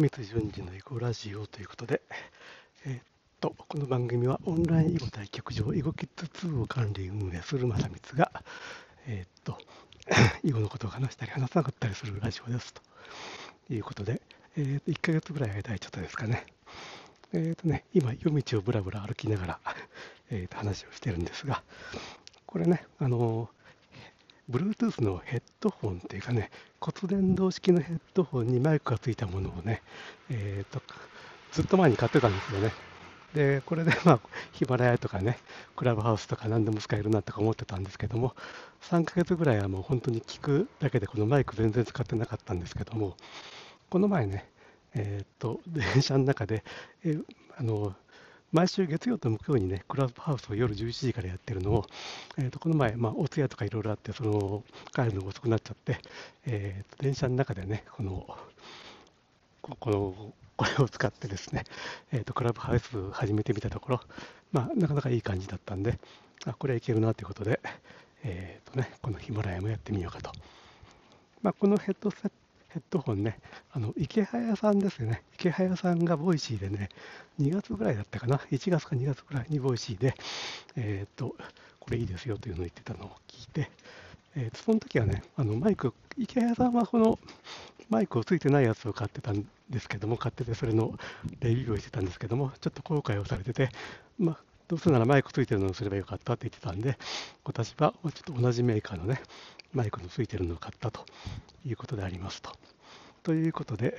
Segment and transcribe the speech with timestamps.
[0.00, 2.00] 三つ順次の囲碁ラジオということで、
[2.86, 3.02] えー、っ
[3.38, 8.32] と、この番組はオンライン囲碁対局場、囲碁キッズ2を管理運営する正光が、
[9.06, 9.58] えー、っと、
[10.42, 12.80] 囲碁のことを話したり話さなかったりするラジオですと
[13.68, 14.22] いうことで、
[14.56, 16.46] えー、っと1ヶ月ぐらい間ちょっとですかね。
[17.34, 19.60] えっとね、今、夜道をぶらぶら歩きながら、
[20.30, 21.62] えっと話をしてるんですが、
[22.46, 23.50] これね、あの
[24.48, 26.50] Bluetooth のヘッドホンっていうかね、
[26.80, 29.82] 骨伝導式のヘッドホンにマイクがついたものをね、
[30.28, 30.82] えーと、
[31.52, 32.72] ずっと前に買ってたんですよね。
[33.34, 34.20] で、これでまあ、
[34.52, 35.38] ヒマラヤとかね、
[35.76, 38.34] クラブハウスとか何でも使えるなとか思ってたんですけども、
[38.82, 43.16] 3ヶ月ぐらいはもう本当に聞くだけで、このマイク全然使ってなかったんですけども、
[43.88, 44.48] この前ね、
[44.94, 46.64] えっ、と、電車の中で、
[47.04, 47.16] え
[47.56, 47.94] あの、
[48.52, 51.84] 毎週月曜と木曜にね、クラブハウスを夜11時からやってるのを、
[52.36, 55.98] えー、とこの前、まあ、お通夜とかいろいろあって、その帰るのが遅くなっちゃって、
[56.46, 58.26] えー、と電車の中でね、この、
[59.62, 61.62] この、これを使ってですね、
[62.10, 64.00] えー、とクラブハウス始めてみたところ、
[64.50, 66.00] まあ、なかなかいい感じだったんで、
[66.44, 67.60] あこれはいけるなということで、
[68.24, 70.32] えーとね、このヒマラヤもやってみようかと。
[71.40, 72.30] まあ、このヘッドセッ
[72.72, 73.40] ヘッドホンね、
[73.72, 76.88] あのイケハヤさんですよね、イケハヤさんがボイシーでね、
[77.40, 80.14] 2月ぐらいだったかな、1月か2月ぐらいにボイシーで、
[80.76, 81.34] えっ、と、
[81.80, 83.70] これいいですよというのを言ってたのを聞いて、
[84.36, 87.18] えー、とその時はね、あのマイク、イケハヤさんはこの
[87.88, 90.94] マイクをついてないやつを買ってたんですけども、買ってて、それの
[91.40, 93.70] レビューをしてたんですけども、ちょっと後悔をされてて、
[94.16, 94.38] まあ、
[94.70, 96.96] どうせならマイクついてるのをすればよかったって言ってたんで、
[97.44, 99.20] 私はちょっと同じメーカーのね、
[99.72, 101.04] マイクのついてるのを買ったと
[101.66, 102.52] いうことでありますと。
[103.24, 103.98] ということで、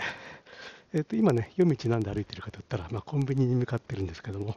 [0.94, 4.56] えー、と今ね、夜道なんで歩いてるかといったら、まあ、コンビニに向かってるんですけども、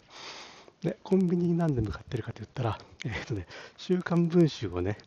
[0.84, 4.98] でコンビニになんで向かってるかといったら、えーとね、週刊文春をね、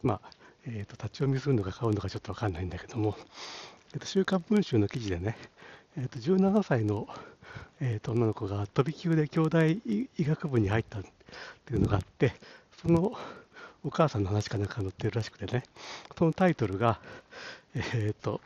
[0.00, 0.30] まあ
[0.66, 3.16] えー、と立ち読みするのか買うのかちょっと分かんないんだけども、
[3.94, 5.36] えー、と週刊文春の記事でね、
[5.96, 7.08] えー、と17歳の、
[7.84, 11.02] えー、と女の子が飛び級で京大医学部に入ったっ
[11.66, 12.32] ていうのがあって、
[12.80, 13.12] その
[13.82, 15.64] お母さんの話かなんか載ってるらしくてね、
[16.16, 17.00] そのタイトルが、
[17.74, 18.40] えっ、ー、と、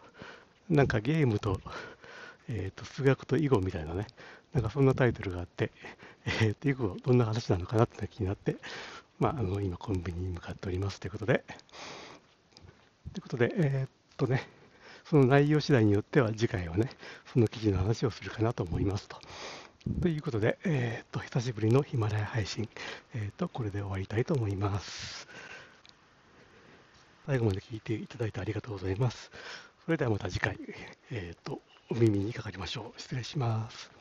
[0.71, 1.61] なんかゲームと、
[2.49, 4.07] え、ー、と、数学と囲碁みたいなね、
[4.55, 5.71] なんかそんなタイトルがあって、
[6.25, 8.57] えっ、ー、と、囲碁どんな話なのかなって気になって、
[9.19, 11.45] まあ、あの、今コンビニに向かっておりますということで、
[13.13, 14.49] ということで、えっとね、
[15.09, 16.91] その内容次第によっては次回はね、
[17.33, 19.19] その記事の話をするかなと思いますと。
[20.03, 22.69] ということで、えっ、ー、と、久しぶりのヒマラヤ配信、
[23.15, 25.28] えっ、ー、と、これで終わりたいと思います。
[27.27, 29.31] 最後まで聞いていただいてありがとうございます。
[29.84, 30.59] それではまた次回、
[31.12, 33.00] えっ、ー、と、お耳にかかりましょう。
[33.00, 33.97] 失礼します。